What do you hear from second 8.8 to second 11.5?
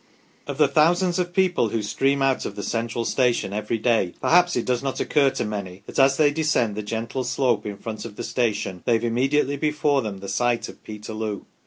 they have immediately before them the site of Peterloo.